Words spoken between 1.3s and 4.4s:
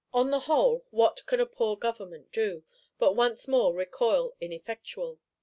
a poor Government do, but once more recoil